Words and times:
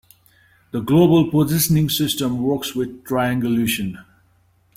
The 0.71 0.79
global 0.81 1.29
positioning 1.29 1.87
system 1.87 2.41
works 2.41 2.73
with 2.73 3.03
triangulation. 3.05 3.99